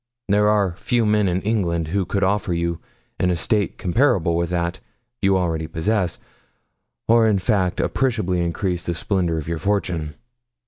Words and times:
There 0.29 0.49
are 0.49 0.73
few 0.77 1.05
men 1.05 1.27
in 1.27 1.43
England 1.43 1.89
who 1.89 2.05
could 2.07 2.23
offer 2.23 2.55
you 2.55 2.79
an 3.19 3.29
estate 3.29 3.77
comparable 3.77 4.35
with 4.35 4.49
that 4.49 4.79
you 5.21 5.37
already 5.37 5.67
possess; 5.67 6.17
or, 7.07 7.27
in 7.27 7.37
fact, 7.37 7.79
appreciably 7.79 8.41
increase 8.41 8.83
the 8.83 8.95
splendour 8.95 9.37
of 9.37 9.47
your 9.47 9.59
fortune. 9.59 10.15